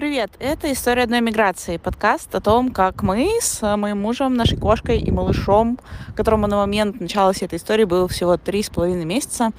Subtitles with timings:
[0.00, 4.98] Привет, это «История одной миграции», подкаст о том, как мы с моим мужем, нашей кошкой
[4.98, 5.78] и малышом,
[6.16, 9.50] которому на момент начала всей этой истории было всего три с половиной месяца,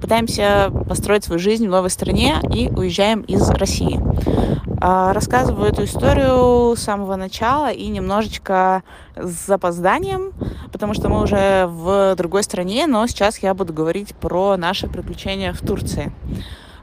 [0.00, 4.00] пытаемся построить свою жизнь в новой стране и уезжаем из России.
[4.80, 8.84] А, рассказываю эту историю с самого начала и немножечко
[9.16, 10.32] с запозданием,
[10.70, 15.52] потому что мы уже в другой стране, но сейчас я буду говорить про наши приключения
[15.52, 16.12] в Турции.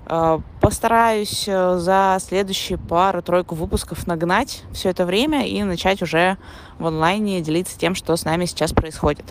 [0.07, 6.37] А, постараюсь э, за следующие пару-тройку выпусков нагнать все это время и начать уже
[6.77, 9.25] в онлайне делиться тем, что с нами сейчас происходит.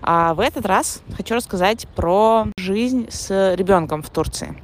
[0.00, 4.60] А в этот раз хочу рассказать про жизнь с ребенком в Турции.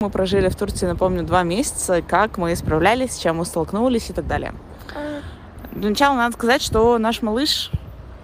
[0.00, 4.12] Мы прожили в Турции, напомню, два месяца, как мы справлялись, с чем мы столкнулись и
[4.12, 4.54] так далее.
[5.72, 7.70] Для начала надо сказать, что наш малыш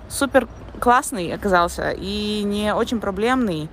[0.09, 0.49] супер
[0.81, 3.69] классный оказался и не очень проблемный.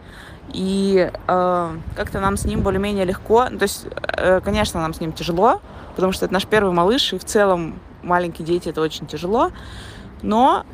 [0.52, 3.46] И э, как-то нам с ним более-менее легко.
[3.46, 5.62] То есть, э, конечно, нам с ним тяжело,
[5.96, 9.52] потому что это наш первый малыш, и в целом маленькие дети это очень тяжело.
[10.22, 10.66] Но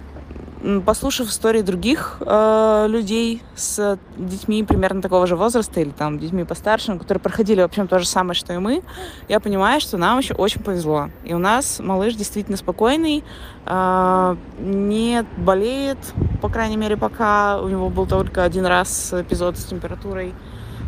[0.86, 6.98] послушав истории других э, людей с детьми примерно такого же возраста или там детьми постарше,
[6.98, 8.84] которые проходили, в общем, то же самое, что и мы,
[9.30, 11.10] я понимаю, что нам еще очень повезло.
[11.24, 13.24] И у нас малыш действительно спокойный,
[13.66, 15.98] э, не болеет,
[16.42, 17.62] по крайней мере, пока.
[17.62, 20.34] У него был только один раз эпизод с температурой.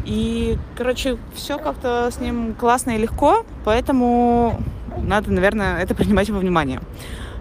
[0.05, 4.59] И, короче, все как-то с ним классно и легко, поэтому
[4.97, 6.81] надо, наверное, это принимать во внимание.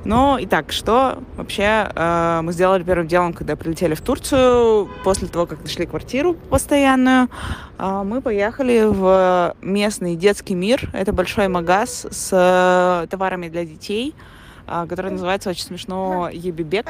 [0.05, 5.47] Но итак, что вообще э, мы сделали первым делом, когда прилетели в Турцию, после того,
[5.47, 7.29] как нашли квартиру постоянную,
[7.79, 10.89] э, мы поехали в местный детский мир.
[10.95, 14.15] Это большой магаз с э, товарами для детей,
[14.67, 16.87] э, который называется очень смешно Ебибек.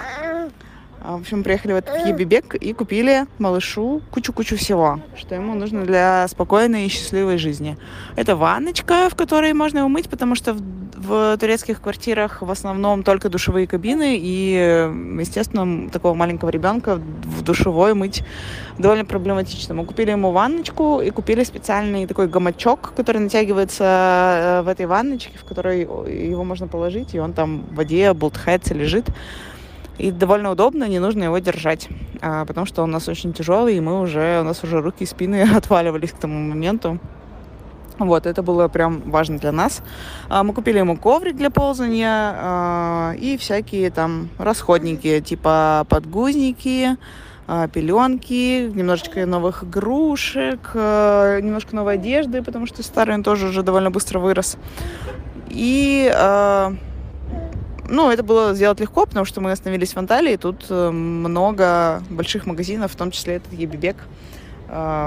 [1.03, 5.85] А, в общем, приехали в этот Ебибек и купили малышу кучу-кучу всего, что ему нужно
[5.85, 7.79] для спокойной и счастливой жизни.
[8.17, 10.61] Это ванночка, в которой можно умыть, потому что в,
[11.01, 17.95] в турецких квартирах в основном только душевые кабины, и, естественно, такого маленького ребенка в душевой
[17.95, 18.23] мыть
[18.79, 19.75] довольно проблематично.
[19.75, 25.39] Мы купили ему ванночку и купили специальный такой гамачок, который натягивается э, в этой ванночке,
[25.39, 29.07] в которой его можно положить, и он там в воде болтается, лежит.
[29.97, 31.89] И довольно удобно, не нужно его держать,
[32.23, 35.05] а, потому что он у нас очень тяжелый, и мы уже, у нас уже руки
[35.05, 36.99] и спины отваливались к тому моменту.
[38.01, 39.83] Вот, это было прям важно для нас.
[40.31, 46.97] А, мы купили ему коврик для ползания а, и всякие там расходники, типа подгузники,
[47.47, 53.91] а, пеленки, немножечко новых игрушек, немножко новой одежды, потому что старый он тоже уже довольно
[53.91, 54.57] быстро вырос.
[55.51, 56.11] И
[57.93, 60.37] ну, это было сделать легко, потому что мы остановились в Анталии.
[60.37, 63.97] Тут э, много больших магазинов, в том числе этот Ебибек.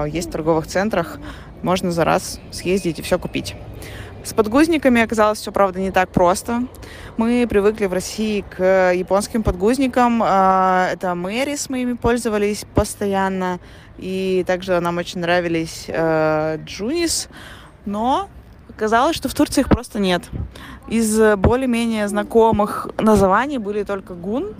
[0.09, 1.17] Есть в торговых центрах.
[1.63, 3.55] Можно за раз съездить и все купить.
[4.23, 6.67] С подгузниками оказалось все, правда, не так просто.
[7.17, 10.21] Мы привыкли в России к японским подгузникам.
[10.23, 13.59] Э, это Мэрис, мы ими пользовались постоянно.
[13.97, 17.29] И также нам очень нравились Джунис.
[17.85, 18.29] Но
[18.75, 20.23] Оказалось, что в Турции их просто нет.
[20.87, 24.55] Из более-менее знакомых названий были только Гун.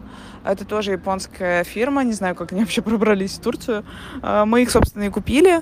[0.46, 2.04] Это тоже японская фирма.
[2.04, 3.84] Не знаю, как они вообще пробрались в Турцию.
[4.22, 5.62] А, мы их, собственно, и купили.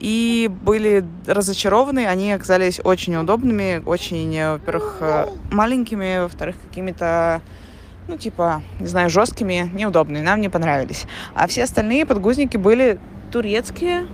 [0.00, 2.06] И были разочарованы.
[2.06, 5.02] Они оказались очень удобными, очень, во-первых,
[5.50, 7.42] маленькими, во-вторых, какими-то
[8.08, 10.24] ну, типа, не знаю, жесткими, неудобными.
[10.24, 11.06] Нам не понравились.
[11.34, 12.98] А все остальные подгузники были
[13.30, 14.08] турецкие.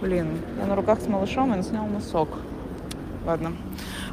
[0.00, 2.28] Блин, я на руках с малышом, и он снял носок
[3.26, 3.52] ладно.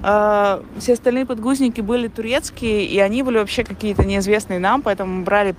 [0.03, 5.55] А, все остальные подгузники были турецкие, и они были вообще какие-то неизвестные нам, поэтому брали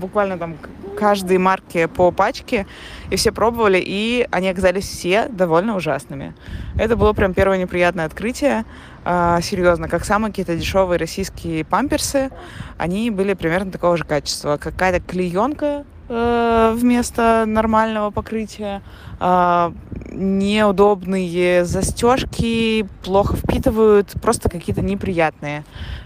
[0.00, 0.56] буквально там
[0.98, 2.66] каждой марки по пачке,
[3.10, 6.34] и все пробовали, и они оказались все довольно ужасными.
[6.76, 8.64] Это было прям первое неприятное открытие.
[9.04, 12.30] А, серьезно, как самые какие-то дешевые российские памперсы,
[12.78, 14.56] они были примерно такого же качества.
[14.56, 18.82] Какая-то клеенка э, вместо нормального покрытия,
[19.20, 19.72] э,
[20.18, 25.64] неудобные застежки, плохо впитывают, просто какие-то неприятные.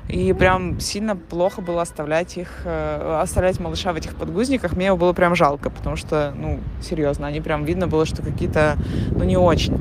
[0.08, 4.72] И прям сильно плохо было оставлять их, э, оставлять малыша в этих подгузниках.
[4.76, 8.76] Мне его было прям жалко, потому что, ну, серьезно, они прям видно было, что какие-то,
[9.10, 9.76] ну, не очень.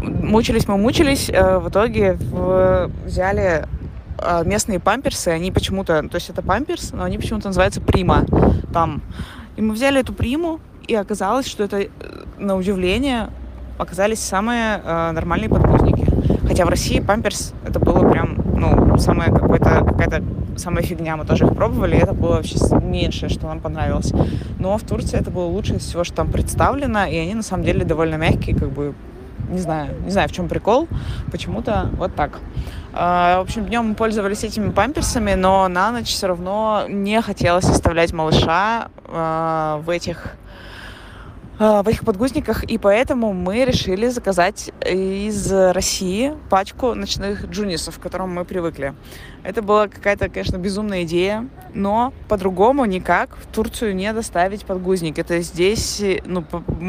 [0.00, 1.28] Мучились мы, мучились.
[1.28, 2.18] Э, в итоге
[3.04, 3.66] взяли
[4.18, 8.24] э, местные памперсы, они почему-то, то есть это памперс, но они почему-то называются Прима
[8.72, 9.02] там.
[9.56, 11.88] И мы взяли эту приму, и оказалось, что это, э,
[12.38, 13.28] на удивление,
[13.76, 16.06] оказались самые э, нормальные подгузники.
[16.48, 20.24] Хотя в России памперс это было прям, ну, самая какая-то какая-то
[20.56, 21.16] самая фигня.
[21.16, 24.12] Мы тоже их пробовали, и это было вообще меньшее, что нам понравилось.
[24.58, 27.64] Но в Турции это было лучшее из всего, что там представлено, и они на самом
[27.64, 28.94] деле довольно мягкие, как бы
[29.50, 30.88] Не знаю, не знаю, в чем прикол.
[31.30, 32.40] Почему-то вот так.
[32.92, 38.12] В общем, днем мы пользовались этими памперсами, но на ночь все равно не хотелось оставлять
[38.12, 40.37] малыша в этих
[41.58, 48.34] в этих подгузниках, и поэтому мы решили заказать из России пачку ночных джунисов, к которым
[48.34, 48.94] мы привыкли.
[49.42, 55.18] Это была какая-то, конечно, безумная идея, но по-другому никак в Турцию не доставить подгузник.
[55.18, 56.44] Это здесь ну,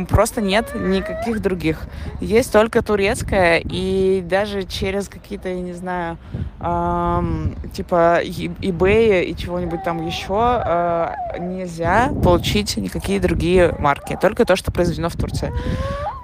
[0.08, 1.88] просто нет никаких других.
[2.20, 6.18] Есть только турецкая, и даже через какие-то, я не знаю,
[6.60, 14.18] эм, типа eBay и чего-нибудь там еще э, нельзя получить никакие другие марки.
[14.20, 15.52] Только то, что произведено в Турции.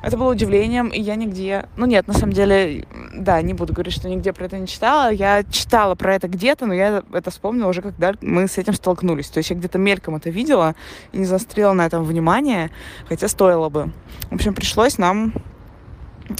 [0.03, 1.65] Это было удивлением, и я нигде...
[1.77, 2.85] Ну нет, на самом деле,
[3.15, 5.11] да, не буду говорить, что нигде про это не читала.
[5.11, 9.29] Я читала про это где-то, но я это вспомнила уже, когда мы с этим столкнулись.
[9.29, 10.75] То есть я где-то мельком это видела
[11.11, 12.69] и не застрела на этом внимание,
[13.09, 13.91] хотя стоило бы.
[14.29, 15.33] В общем, пришлось нам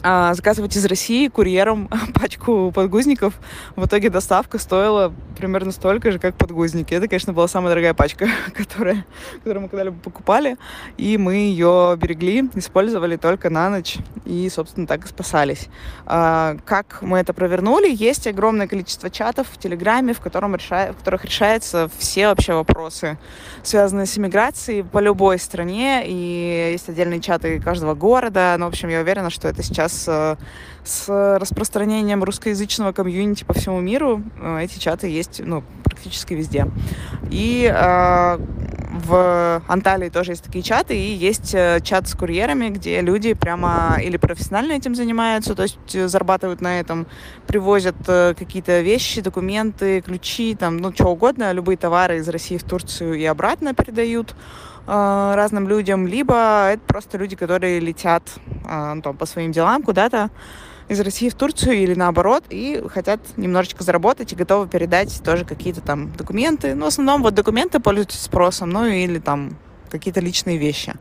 [0.01, 3.35] а, заказывать из России курьером пачку подгузников.
[3.75, 6.93] В итоге доставка стоила примерно столько же, как подгузники.
[6.93, 9.05] Это, конечно, была самая дорогая пачка, которая,
[9.39, 10.57] которую мы когда-либо покупали.
[10.97, 13.97] И мы ее берегли, использовали только на ночь.
[14.25, 15.67] И, собственно, так и спасались.
[16.05, 17.93] А, как мы это провернули?
[17.93, 20.93] Есть огромное количество чатов в Телеграме, в, котором реша...
[20.93, 23.19] в которых решаются все вообще вопросы,
[23.61, 26.03] связанные с иммиграцией по любой стране.
[26.07, 28.55] И есть отдельные чаты каждого города.
[28.57, 30.36] Ну, в общем, я уверена, что это сейчас э,
[30.83, 36.68] с распространением русскоязычного комьюнити по всему миру э, эти чаты есть ну, практически везде.
[37.31, 43.33] И э, в Анталии тоже есть такие чаты, и есть чат с курьерами, где люди
[43.33, 47.06] прямо или профессионально этим занимаются, то есть зарабатывают на этом,
[47.45, 53.16] привозят какие-то вещи, документы, ключи, там, ну, что угодно, любые товары из России в Турцию
[53.16, 54.33] и обратно передают
[54.87, 58.23] разным людям, либо это просто люди, которые летят
[58.63, 60.29] ну, там, по своим делам куда-то,
[60.87, 65.81] из России в Турцию или наоборот, и хотят немножечко заработать и готовы передать тоже какие-то
[65.81, 66.75] там документы.
[66.75, 69.57] Ну, в основном вот документы пользуются спросом, ну или там
[69.89, 70.93] какие-то личные вещи.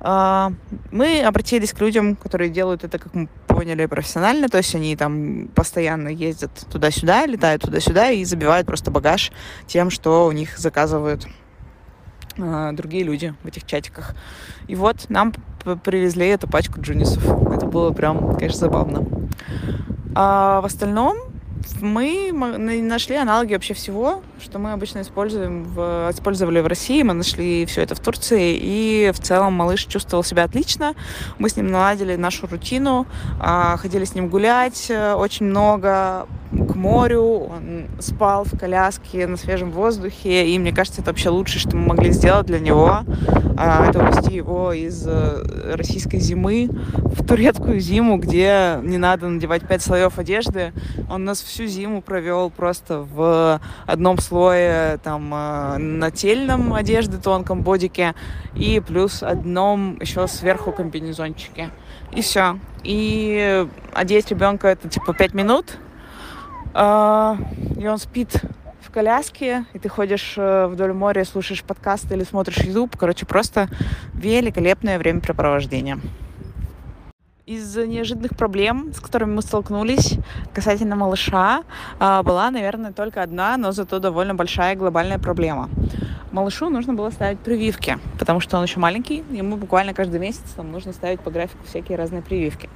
[0.00, 0.52] А,
[0.90, 5.48] мы обратились к людям, которые делают это, как мы поняли, профессионально, то есть они там
[5.54, 9.32] постоянно ездят туда-сюда, летают туда-сюда и забивают просто багаж
[9.66, 11.26] тем, что у них заказывают
[12.36, 14.14] другие люди в этих чатиках.
[14.68, 15.32] И вот нам
[15.84, 17.24] привезли эту пачку джунисов.
[17.52, 19.06] Это было прям, конечно, забавно.
[20.14, 21.16] А в остальном
[21.80, 27.02] мы нашли аналоги вообще всего, что мы обычно используем в, использовали в России.
[27.02, 28.58] Мы нашли все это в Турции.
[28.60, 30.94] И в целом малыш чувствовал себя отлично.
[31.38, 33.06] Мы с ним наладили нашу рутину,
[33.40, 37.22] а, ходили с ним гулять э, очень много к морю.
[37.22, 40.48] Он спал в коляске на свежем воздухе.
[40.48, 43.00] И мне кажется, это вообще лучшее, что мы могли сделать для него.
[43.58, 49.66] А, это увести его из э, российской зимы в турецкую зиму, где не надо надевать
[49.66, 50.72] пять слоев одежды.
[51.10, 58.14] Он нас всю зиму провел просто в одном слое там э, нательном одежды, тонком бодике
[58.54, 61.70] и плюс одном еще сверху комбинезончике.
[62.12, 62.58] И все.
[62.82, 65.78] И одеть ребенка это типа пять минут,
[66.74, 67.38] а,
[67.78, 68.42] и он спит
[68.82, 72.98] в коляске, и ты ходишь э, вдоль моря, слушаешь подкасты или смотришь YouTube.
[72.98, 73.70] Короче, просто
[74.12, 76.00] великолепное времяпрепровождение
[77.46, 80.18] из неожиданных проблем, с которыми мы столкнулись
[80.52, 81.62] касательно малыша,
[82.00, 85.70] а, была, наверное, только одна, но зато довольно большая глобальная проблема.
[86.32, 90.72] Малышу нужно было ставить прививки, потому что он еще маленький, ему буквально каждый месяц там
[90.72, 92.68] нужно ставить по графику всякие разные прививки.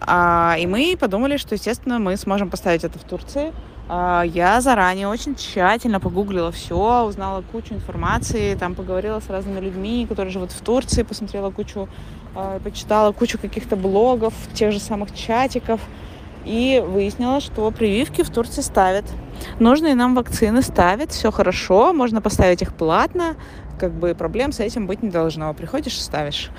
[0.00, 3.52] А, и мы подумали, что, естественно, мы сможем поставить это в Турции.
[3.90, 10.06] А, я заранее очень тщательно погуглила все, узнала кучу информации, там поговорила с разными людьми,
[10.08, 11.88] которые живут в Турции, посмотрела кучу
[12.62, 15.80] почитала кучу каких-то блогов, тех же самых чатиков,
[16.44, 19.04] и выяснила, что прививки в Турции ставят.
[19.58, 23.36] Нужные нам вакцины ставят, все хорошо, можно поставить их платно,
[23.78, 25.52] как бы проблем с этим быть не должно.
[25.54, 26.50] Приходишь и ставишь.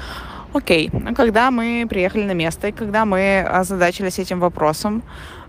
[0.53, 1.13] Окей, okay.
[1.13, 5.03] когда мы приехали на место, и когда мы озадачились этим вопросом,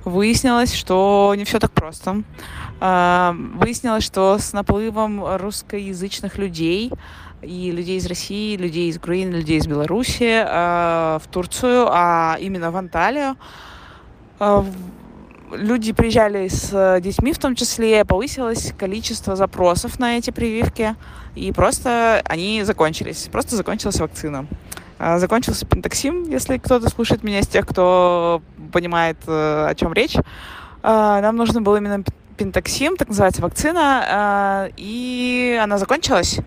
[0.04, 2.22] выяснилось, что не все так просто.
[2.80, 6.92] А, выяснилось, что с наплывом русскоязычных людей
[7.42, 12.70] и людей из России, людей из Украины, людей из Беларуси э, в Турцию, а именно
[12.70, 13.36] в Анталию.
[14.38, 14.62] Э,
[15.52, 20.96] люди приезжали с детьми в том числе, повысилось количество запросов на эти прививки,
[21.34, 24.46] и просто они закончились, просто закончилась вакцина.
[25.00, 30.14] Э, закончился пентоксим, если кто-то слушает меня из тех, кто понимает, э, о чем речь.
[30.14, 30.20] Э,
[30.82, 32.04] нам нужно было именно
[32.36, 36.38] Пентаксим, так называется вакцина, э, и она закончилась.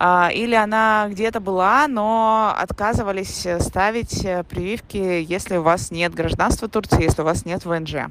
[0.00, 7.02] А, или она где-то была, но отказывались ставить прививки, если у вас нет гражданства Турции,
[7.02, 8.06] если у вас нет ВНЖ.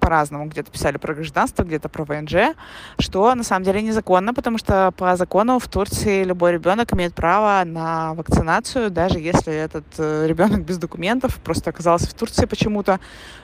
[0.00, 0.44] По-разному.
[0.46, 2.54] Где-то писали про гражданство, где-то про ВНЖ,
[2.98, 7.64] что на самом деле незаконно, потому что по закону в Турции любой ребенок имеет право
[7.64, 13.00] на вакцинацию, даже если этот э, ребенок без документов просто оказался в Турции почему-то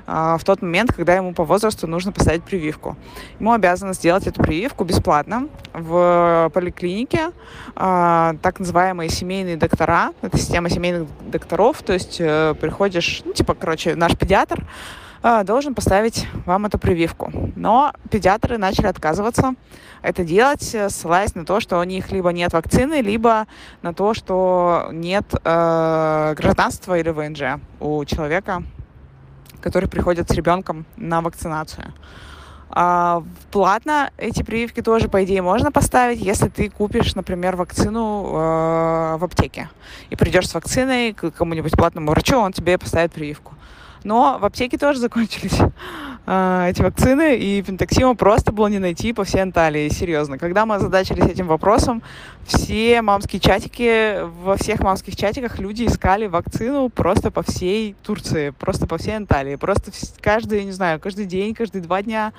[0.06, 2.96] а, в тот момент, когда ему по возрасту нужно поставить прививку.
[3.38, 7.30] Ему обязаны сделать эту прививку бесплатно в поликлинике,
[7.82, 10.12] а, так называемые семейные доктора.
[10.20, 14.66] Это система семейных докторов, то есть э, приходишь, ну, типа, короче, наш педиатр
[15.22, 17.32] э, должен поставить вам эту прививку.
[17.56, 19.54] Но педиатры начали отказываться
[20.02, 23.46] это делать, э, ссылаясь на то, что у них либо нет вакцины, либо
[23.80, 28.62] на то, что нет э, гражданства или ВНЖ у человека,
[29.62, 31.94] который приходит с ребенком на вакцинацию.
[32.72, 39.16] А, платно эти прививки тоже, по идее, можно поставить, если ты купишь, например, вакцину э,
[39.16, 39.68] в аптеке
[40.10, 43.54] и придешь с вакциной к кому-нибудь платному врачу, он тебе поставит прививку.
[44.04, 45.58] Но в аптеке тоже закончились
[46.26, 50.38] э, эти вакцины, и пентоксима просто было не найти по всей Анталии, серьезно.
[50.38, 52.02] Когда мы озадачились этим вопросом,
[52.44, 58.86] все мамские чатики, во всех мамских чатиках люди искали вакцину просто по всей Турции, просто
[58.86, 59.56] по всей Анталии.
[59.56, 62.32] Просто каждый, не знаю, каждый день, каждые два дня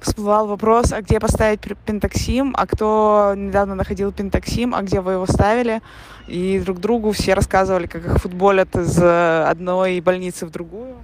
[0.00, 5.26] всплывал вопрос, а где поставить пентоксим, а кто недавно находил пентоксим, а где вы его
[5.26, 5.82] ставили.
[6.28, 10.96] И друг другу все рассказывали, как их футболят из э, одной больницы в другую,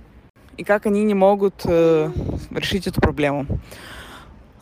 [0.56, 2.10] и как они не могут э,
[2.50, 3.46] решить эту проблему.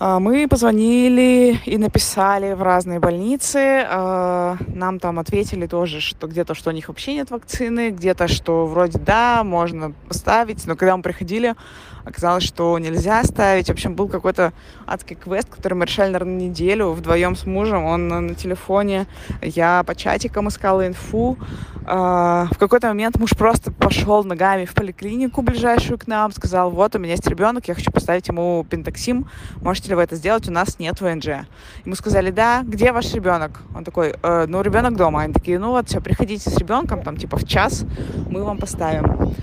[0.02, 3.84] А, мы позвонили и написали в разные больницы.
[3.86, 8.64] А, нам там ответили тоже, что где-то, что у них вообще нет вакцины, где-то, что
[8.64, 10.66] вроде да, можно поставить.
[10.66, 11.54] Но когда мы приходили,
[12.04, 13.66] оказалось, что нельзя ставить.
[13.68, 14.52] В общем, был какой-то
[14.86, 17.84] адский квест, который мы решали, наверное, неделю вдвоем с мужем.
[17.84, 19.06] Он на телефоне,
[19.42, 21.38] я по чатикам искала инфу.
[21.86, 26.94] А, в какой-то момент муж просто пошел ногами в поликлинику ближайшую к нам, сказал, вот
[26.94, 29.28] у меня есть ребенок, я хочу поставить ему пентоксим,
[29.60, 31.46] можете ли вы это сделать, у нас нет ВНЖ.
[31.84, 33.62] Ему сказали, да, где ваш ребенок?
[33.74, 35.22] Он такой, э, ну, ребенок дома.
[35.22, 37.84] Они такие, ну вот, все, приходите с ребенком, там, типа, в час
[38.28, 39.34] мы вам поставим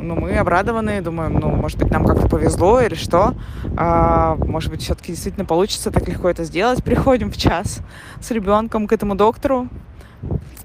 [0.00, 3.34] ну, мы обрадованы, думаем, ну, может быть, нам как-то повезло или что.
[3.76, 6.82] А, может быть, все-таки действительно получится так легко это сделать.
[6.84, 7.80] Приходим в час
[8.20, 9.68] с ребенком к этому доктору,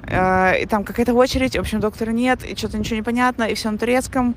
[0.08, 3.56] а, и там какая-то очередь, в общем, доктора нет, и что-то ничего не понятно, и
[3.56, 4.36] все на турецком.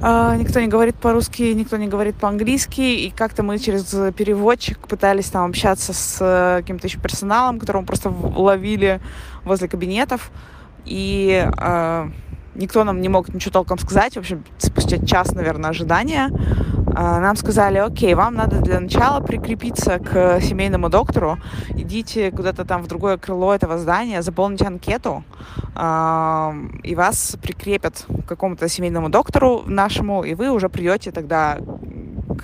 [0.00, 5.26] А, никто не говорит по-русски, никто не говорит по-английски, и как-то мы через переводчик пытались
[5.26, 9.00] там общаться с э, каким-то еще персоналом, которого просто ловили
[9.44, 10.32] возле кабинетов,
[10.84, 12.08] и э,
[12.54, 14.14] никто нам не мог ничего толком сказать.
[14.14, 16.30] В общем, спустя час, наверное, ожидания
[16.96, 21.38] а, нам сказали, окей, вам надо для начала прикрепиться к семейному доктору,
[21.70, 25.24] идите куда-то там в другое крыло этого здания, заполните анкету,
[25.74, 31.58] а, и вас прикрепят к какому-то семейному доктору нашему, и вы уже придете тогда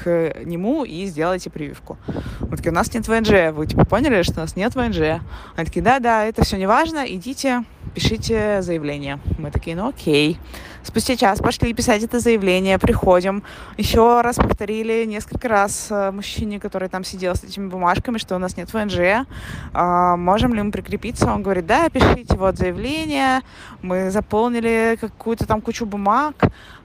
[0.02, 1.96] к нему и сделайте прививку.
[2.40, 3.52] Мы такие, у нас нет ВНЖ.
[3.54, 5.20] Вы типа поняли, что у нас нет ВНЖ?
[5.56, 7.64] Они такие, да-да, это все не важно, идите,
[7.94, 9.18] пишите заявление.
[9.38, 10.38] Мы такие, ну окей.
[10.82, 13.42] Спустя час пошли писать это заявление, приходим.
[13.76, 18.38] Еще раз повторили несколько раз э, мужчине, который там сидел с этими бумажками, что у
[18.38, 19.26] нас нет ВНЖ.
[19.74, 21.32] А, можем ли мы прикрепиться?
[21.32, 23.42] Он говорит, да, пишите вот заявление.
[23.82, 26.34] Мы заполнили какую-то там кучу бумаг.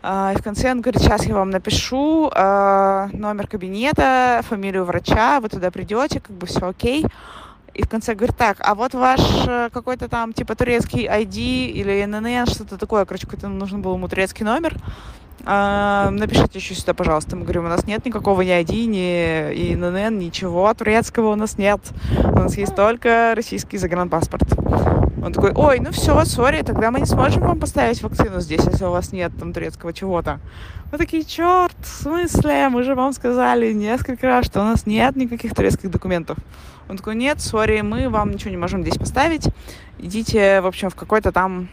[0.04, 5.40] А, и в конце он говорит, сейчас я вам напишу а, номер кабинета, фамилию врача,
[5.40, 7.06] вы туда придете, как бы все окей
[7.76, 12.06] и в конце говорит, так, а вот ваш э, какой-то там типа турецкий ID или
[12.06, 14.78] ННН, что-то такое, короче, какой-то нужен был ему турецкий номер,
[15.44, 17.36] напишите еще сюда, пожалуйста.
[17.36, 21.82] Мы говорим, у нас нет никакого ни ID, ни ИНН, ничего турецкого у нас нет.
[22.24, 24.48] У нас есть только российский загранпаспорт.
[25.26, 28.86] Он такой, ой, ну все, сори, тогда мы не сможем вам поставить вакцину здесь, если
[28.86, 30.40] у вас нет там турецкого чего-то.
[30.92, 32.70] Мы такие, черт, в смысле?
[32.70, 36.38] Мы же вам сказали несколько раз, что у нас нет никаких турецких документов.
[36.88, 39.48] Он такой, нет, сори, мы вам ничего не можем здесь поставить.
[39.98, 41.70] Идите, в общем, в какой-то там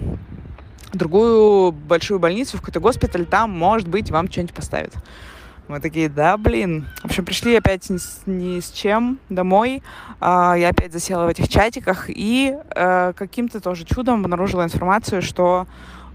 [0.93, 4.93] другую большую больницу, в какой-то госпиталь, там, может быть, вам что-нибудь поставят.
[5.69, 6.87] Мы такие, да, блин.
[7.03, 9.83] В общем, пришли опять ни с, ни с чем домой.
[10.21, 15.67] А, я опять засела в этих чатиках и а, каким-то тоже чудом обнаружила информацию, что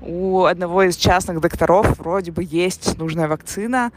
[0.02, 3.92] у одного из частных докторов вроде бы есть нужная вакцина,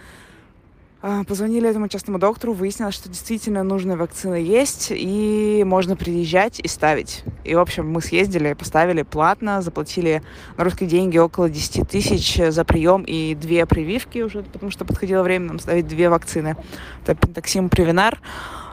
[1.27, 7.25] позвонили этому частному доктору, выяснилось, что действительно нужная вакцина есть, и можно приезжать и ставить.
[7.45, 10.23] И, в общем, мы съездили, поставили платно, заплатили
[10.59, 15.23] на русские деньги около 10 тысяч за прием и две прививки уже, потому что подходило
[15.23, 16.57] время нам ставить две вакцины.
[17.03, 18.21] Это пентоксим, привинар.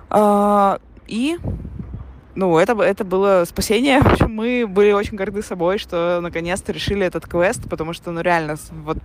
[0.09, 1.37] А, и
[2.37, 3.99] ну, это, это было спасение.
[4.03, 8.21] В общем, мы были очень горды собой, что наконец-то решили этот квест, потому что, ну,
[8.21, 8.99] реально, вот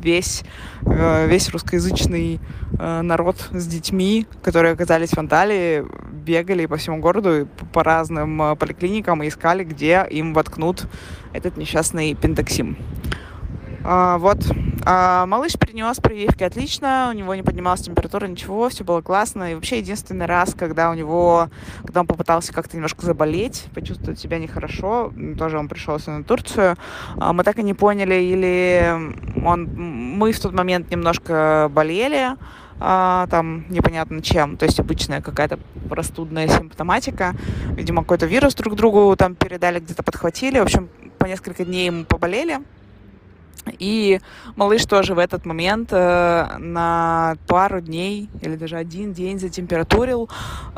[0.00, 0.44] весь,
[0.82, 2.38] э, весь русскоязычный
[2.78, 5.84] э, народ с детьми, которые оказались в Анталии,
[6.24, 10.86] бегали по всему городу, по разным э, поликлиникам и искали, где им воткнут
[11.32, 12.76] этот несчастный пентоксим.
[13.88, 14.38] А, вот.
[14.84, 19.52] А, малыш перенес прививки отлично, у него не поднималась температура, ничего, все было классно.
[19.52, 21.48] И вообще единственный раз, когда у него,
[21.84, 26.76] когда он попытался как-то немножко заболеть, почувствовать себя нехорошо, тоже он пришел на Турцию,
[27.16, 28.92] а, мы так и не поняли, или
[29.44, 32.30] он, мы в тот момент немножко болели,
[32.80, 37.36] а, там непонятно чем, то есть обычная какая-то простудная симптоматика,
[37.70, 40.88] видимо, какой-то вирус друг другу там передали, где-то подхватили, в общем,
[41.18, 42.58] по несколько дней мы поболели,
[43.78, 44.20] и
[44.54, 50.28] малыш тоже в этот момент э, на пару дней или даже один день затемпературил.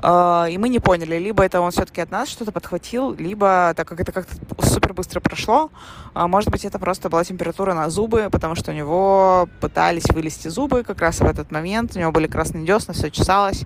[0.03, 3.87] Э, и мы не поняли, либо это он все-таки от нас что-то подхватил, либо, так
[3.89, 5.71] как это как-то супер быстро прошло,
[6.15, 10.49] э, может быть, это просто была температура на зубы, потому что у него пытались вылезти
[10.49, 11.97] зубы как раз в этот момент.
[11.97, 13.65] У него были красные десна, все чесалось.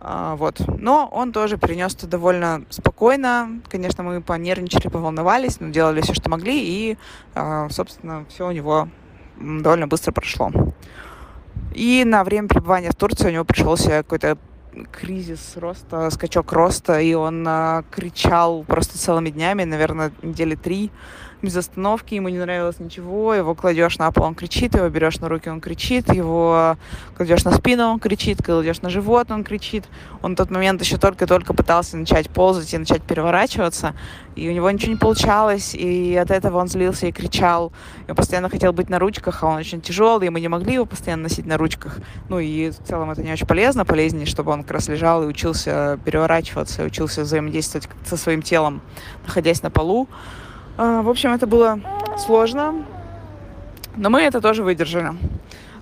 [0.00, 0.60] А, вот.
[0.66, 3.60] Но он тоже перенес это довольно спокойно.
[3.68, 6.98] Конечно, мы понервничали, поволновались, но делали все, что могли, и,
[7.34, 8.88] а, собственно, все у него
[9.38, 10.50] довольно быстро прошло.
[11.74, 14.38] И на время пребывания в Турции у него пришелся какой-то
[14.92, 20.90] кризис роста, скачок роста, и он а, кричал просто целыми днями, наверное, недели три
[21.42, 25.28] без остановки, ему не нравилось ничего, его кладешь на пол, он кричит, его берешь на
[25.28, 26.76] руки, он кричит, его
[27.16, 29.84] кладешь на спину, он кричит, кладешь на живот, он кричит.
[30.22, 33.94] Он в тот момент еще только-только пытался начать ползать и начать переворачиваться,
[34.36, 37.72] и у него ничего не получалось, и от этого он злился и кричал.
[38.06, 40.74] И он постоянно хотел быть на ручках, а он очень тяжелый, и мы не могли
[40.74, 41.98] его постоянно носить на ручках.
[42.28, 45.26] Ну и в целом это не очень полезно, полезнее, чтобы он как раз лежал и
[45.26, 48.82] учился переворачиваться, учился взаимодействовать со своим телом,
[49.26, 50.08] находясь на полу.
[50.82, 51.78] А, в общем, это было
[52.16, 52.86] сложно,
[53.96, 55.12] но мы это тоже выдержали.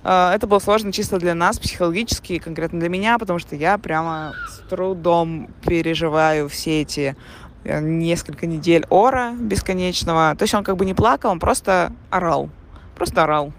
[0.03, 3.77] А, это было сложно чисто для нас, психологически, и конкретно для меня, потому что я
[3.77, 7.15] прямо с трудом переживаю все эти
[7.63, 10.35] э, несколько недель ора бесконечного.
[10.35, 12.49] То есть он как бы не плакал, он просто орал.
[12.95, 13.53] Просто орал.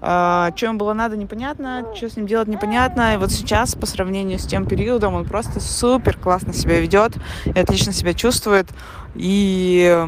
[0.00, 3.14] Uh, что ему было надо, непонятно, что с ним делать, непонятно.
[3.14, 7.58] И вот сейчас, по сравнению с тем периодом, он просто супер классно себя ведет и
[7.58, 8.68] отлично себя чувствует.
[9.16, 10.06] И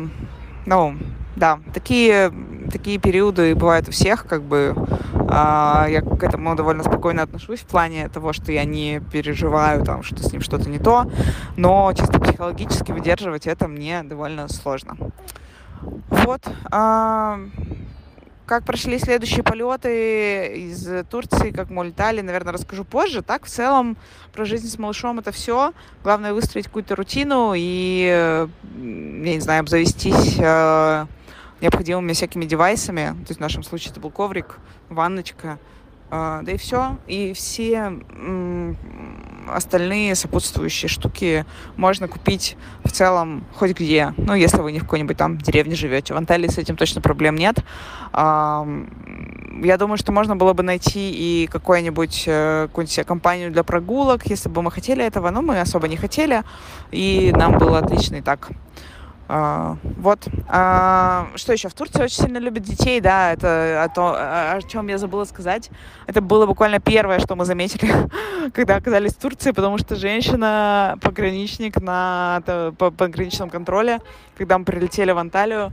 [0.66, 0.96] ну,
[1.36, 2.32] да, такие,
[2.70, 4.74] такие периоды бывают у всех, как бы
[5.28, 10.02] а, я к этому довольно спокойно отношусь в плане того, что я не переживаю, там,
[10.02, 11.10] что с ним что-то не то,
[11.56, 14.96] но чисто психологически выдерживать это мне довольно сложно.
[16.08, 16.42] Вот.
[16.70, 17.38] А,
[18.50, 23.22] как прошли следующие полеты из Турции, как мы улетали, наверное, расскажу позже.
[23.22, 23.96] Так, в целом,
[24.32, 25.72] про жизнь с малышом это все.
[26.02, 31.06] Главное выстроить какую-то рутину и, я не знаю, обзавестись э,
[31.60, 33.10] необходимыми всякими девайсами.
[33.22, 34.58] То есть в нашем случае это был коврик,
[34.88, 35.60] ванночка,
[36.10, 36.96] да и все.
[37.06, 37.92] И все
[39.48, 41.44] остальные сопутствующие штуки
[41.76, 44.14] можно купить в целом хоть где.
[44.16, 46.14] Ну, если вы не в какой-нибудь там деревне живете.
[46.14, 47.58] В Анталии с этим точно проблем нет.
[49.62, 54.48] Я думаю, что можно было бы найти и какую-нибудь э, какую-нибудь компанию для прогулок, если
[54.48, 56.42] бы мы хотели этого, но мы особо не хотели,
[56.90, 58.50] и нам было отлично и так.
[59.32, 60.26] А, вот.
[60.48, 61.68] А, что еще?
[61.68, 65.70] В Турции очень сильно любят детей, да, это о, то, о чем я забыла сказать.
[66.08, 67.92] Это было буквально первое, что мы заметили,
[68.52, 72.42] когда оказались в Турции, потому что женщина, пограничник на
[72.76, 74.00] по пограничном контроле,
[74.36, 75.72] когда мы прилетели в Анталию,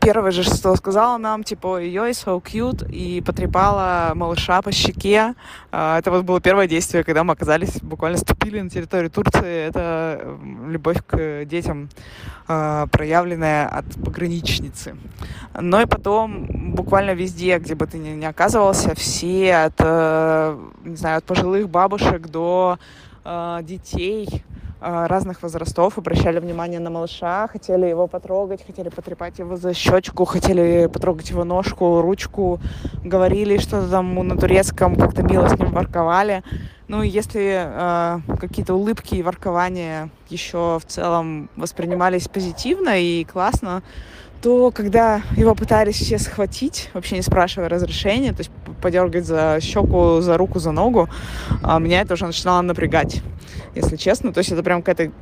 [0.00, 5.34] первое же, что сказала нам, типа, ой so cute, и потрепала малыша по щеке.
[5.70, 9.68] А, это вот было первое действие, когда мы оказались, буквально ступили на территорию Турции.
[9.68, 11.90] Это любовь к детям,
[12.48, 14.96] а, проявленная от пограничницы.
[15.58, 21.18] Но и потом буквально везде, где бы ты ни, оказывался, все от, э, не знаю,
[21.18, 22.78] от пожилых бабушек до
[23.24, 24.42] а, детей,
[24.80, 30.88] разных возрастов обращали внимание на малыша, хотели его потрогать, хотели потрепать его за щечку, хотели
[30.92, 32.60] потрогать его ножку, ручку,
[33.04, 36.42] говорили что-то там на турецком, как-то мило с ним ворковали.
[36.88, 43.82] Ну, если э, какие-то улыбки и воркования еще в целом воспринимались позитивно и классно,
[44.42, 50.20] то когда его пытались все схватить, вообще не спрашивая разрешения, то есть подергать за щеку,
[50.20, 51.08] за руку, за ногу,
[51.62, 53.22] а, меня это уже начинало напрягать,
[53.74, 54.32] если честно.
[54.32, 55.12] То есть это прям какая-то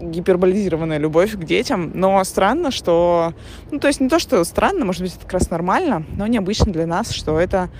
[0.00, 3.32] гиперболизированная любовь к детям, но странно, что...
[3.70, 6.72] Ну, то есть не то, что странно, может быть, это как раз нормально, но необычно
[6.72, 7.70] для нас, что это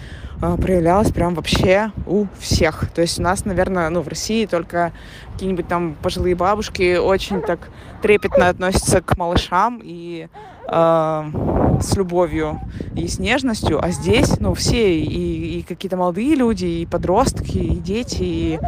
[0.41, 2.91] э, проявлялось прям вообще у всех.
[2.95, 4.93] То есть у нас, наверное, ну, в России только
[5.33, 7.71] какие-нибудь там пожилые бабушки очень так
[8.03, 10.29] трепетно относятся к малышам и
[10.67, 12.61] с любовью
[12.95, 17.77] и с нежностью, а здесь, ну, все, и, и какие-то молодые люди, и подростки, и
[17.77, 18.61] дети, и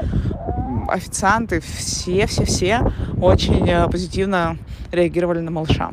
[0.89, 4.59] официанты, все-все-все очень э, позитивно
[4.93, 5.91] реагировали на малыша.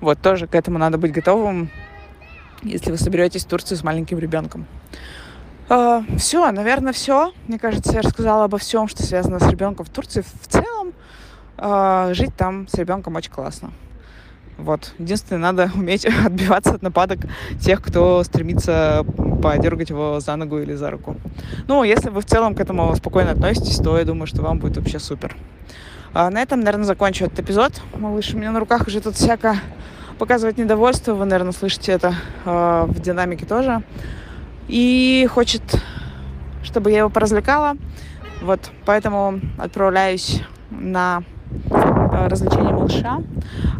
[0.00, 1.70] Вот, тоже к этому надо быть готовым,
[2.62, 4.66] если вы соберетесь в Турцию с маленьким ребенком.
[5.68, 7.32] Uh, э, все, наверное, все.
[7.48, 10.22] Мне кажется, я рассказала обо всем, что связано с ребенком в Турции.
[10.42, 10.92] В целом,
[11.56, 13.72] uh, жить там с ребенком очень классно.
[14.58, 14.94] Вот.
[14.98, 17.20] Единственное, надо уметь отбиваться от нападок
[17.60, 19.04] тех, кто стремится
[19.42, 21.16] подергать его за ногу или за руку.
[21.68, 24.76] Ну, если вы в целом к этому спокойно относитесь, то я думаю, что вам будет
[24.76, 25.36] вообще супер.
[26.14, 27.72] А на этом, наверное, закончу этот эпизод.
[27.94, 29.56] Малыш у меня на руках уже тут всяко
[30.18, 31.14] показывать недовольство.
[31.14, 32.14] Вы, наверное, слышите это
[32.46, 33.82] э, в динамике тоже.
[34.66, 35.62] И хочет,
[36.62, 37.76] чтобы я его поразвлекала.
[38.40, 41.22] Вот, поэтому отправляюсь на
[42.16, 43.22] Э, развлечения малыша.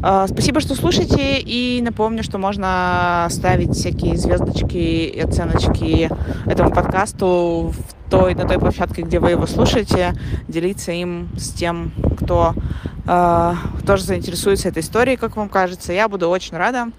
[0.08, 6.08] Э, спасибо, что слушаете, и напомню, что можно ставить всякие звездочки и оценочки
[6.46, 10.14] этому подкасту в той, на той площадке, где вы его слушаете,
[10.46, 11.90] делиться им с тем,
[12.20, 12.54] кто
[13.04, 15.92] э, тоже заинтересуется этой историей, как вам кажется.
[15.92, 16.90] Я буду очень рада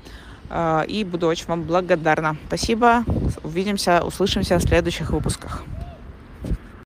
[0.50, 2.36] э, и буду очень вам благодарна.
[2.48, 3.06] Спасибо.
[3.42, 5.64] Увидимся, услышимся в следующих выпусках.